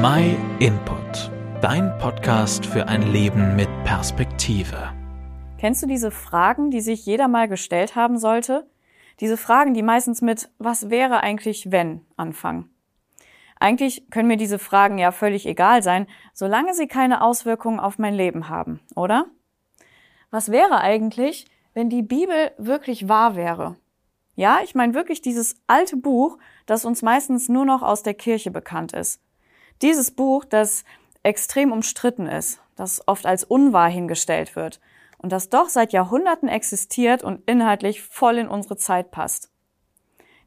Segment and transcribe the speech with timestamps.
[0.00, 4.92] My Input, dein Podcast für ein Leben mit Perspektive.
[5.58, 8.70] Kennst du diese Fragen, die sich jeder mal gestellt haben sollte?
[9.18, 12.70] Diese Fragen, die meistens mit Was wäre eigentlich wenn anfangen.
[13.58, 18.14] Eigentlich können mir diese Fragen ja völlig egal sein, solange sie keine Auswirkungen auf mein
[18.14, 19.26] Leben haben, oder?
[20.30, 23.74] Was wäre eigentlich, wenn die Bibel wirklich wahr wäre?
[24.36, 28.52] Ja, ich meine wirklich dieses alte Buch, das uns meistens nur noch aus der Kirche
[28.52, 29.20] bekannt ist.
[29.82, 30.84] Dieses Buch, das
[31.22, 34.80] extrem umstritten ist, das oft als unwahr hingestellt wird
[35.18, 39.50] und das doch seit Jahrhunderten existiert und inhaltlich voll in unsere Zeit passt.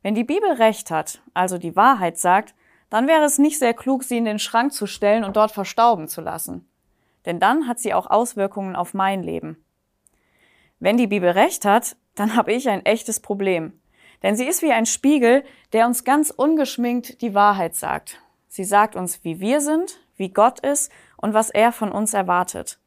[0.02, 2.56] Wenn die Bibel recht hat, also die Wahrheit sagt,
[2.90, 6.08] dann wäre es nicht sehr klug, sie in den Schrank zu stellen und dort verstauben
[6.08, 6.68] zu lassen.
[7.26, 9.64] Denn dann hat sie auch Auswirkungen auf mein Leben.
[10.80, 13.80] Wenn die Bibel recht hat, dann habe ich ein echtes Problem.
[14.24, 18.20] Denn sie ist wie ein Spiegel, der uns ganz ungeschminkt die Wahrheit sagt.
[18.54, 22.82] Sie sagt uns, wie wir sind, wie Gott ist und was er von uns erwartet.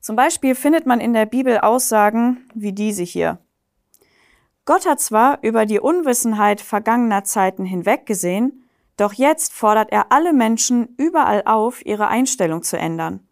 [0.00, 3.38] Zum Beispiel findet man in der Bibel Aussagen wie diese hier.
[4.66, 8.68] Gott hat zwar über die Unwissenheit vergangener Zeiten hinweggesehen,
[8.98, 13.26] doch jetzt fordert er alle Menschen überall auf, ihre Einstellung zu ändern.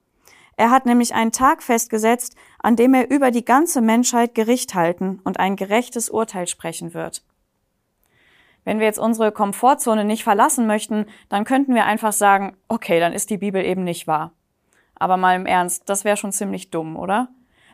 [0.57, 5.21] Er hat nämlich einen Tag festgesetzt, an dem er über die ganze Menschheit Gericht halten
[5.25, 7.23] und ein gerechtes Urteil sprechen wird.
[8.65, 13.13] Wenn wir jetzt unsere Komfortzone nicht verlassen möchten, dann könnten wir einfach sagen, okay, dann
[13.13, 14.33] ist die Bibel eben nicht wahr.
[14.95, 17.29] Aber mal im Ernst, das wäre schon ziemlich dumm, oder?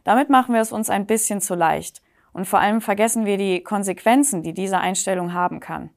[0.04, 2.02] Damit machen wir es uns ein bisschen zu leicht.
[2.32, 5.90] Und vor allem vergessen wir die Konsequenzen, die diese Einstellung haben kann.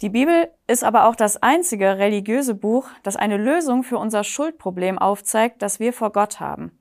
[0.00, 4.98] Die Bibel ist aber auch das einzige religiöse Buch, das eine Lösung für unser Schuldproblem
[4.98, 6.78] aufzeigt, das wir vor Gott haben.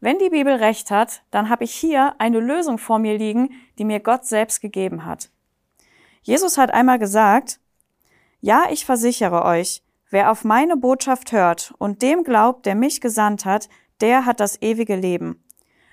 [0.00, 3.84] Wenn die Bibel recht hat, dann habe ich hier eine Lösung vor mir liegen, die
[3.84, 5.30] mir Gott selbst gegeben hat.
[6.22, 7.60] Jesus hat einmal gesagt,
[8.40, 13.44] Ja, ich versichere euch, wer auf meine Botschaft hört und dem glaubt, der mich gesandt
[13.44, 13.68] hat,
[14.00, 15.42] der hat das ewige Leben.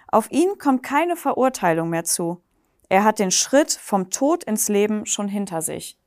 [0.08, 2.42] Auf ihn kommt keine Verurteilung mehr zu.
[2.90, 5.98] Er hat den Schritt vom Tod ins Leben schon hinter sich.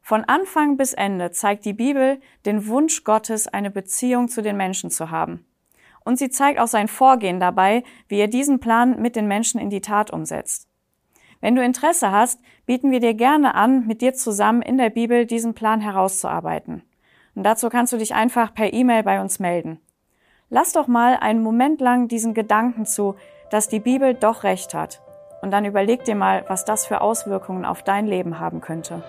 [0.00, 4.90] Von Anfang bis Ende zeigt die Bibel den Wunsch Gottes, eine Beziehung zu den Menschen
[4.90, 5.46] zu haben.
[6.04, 9.70] Und sie zeigt auch sein Vorgehen dabei, wie er diesen Plan mit den Menschen in
[9.70, 10.68] die Tat umsetzt.
[11.42, 15.26] Wenn du Interesse hast, bieten wir dir gerne an, mit dir zusammen in der Bibel
[15.26, 16.82] diesen Plan herauszuarbeiten.
[17.34, 19.80] Und dazu kannst du dich einfach per E-Mail bei uns melden.
[20.50, 23.16] Lass doch mal einen Moment lang diesen Gedanken zu,
[23.50, 25.02] dass die Bibel doch recht hat.
[25.42, 29.02] Und dann überleg dir mal, was das für Auswirkungen auf dein Leben haben könnte.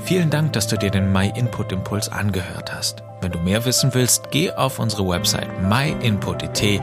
[0.00, 3.04] Vielen Dank, dass du dir den My Input Impuls angehört hast.
[3.20, 6.82] Wenn du mehr wissen willst, geh auf unsere Website myinput.it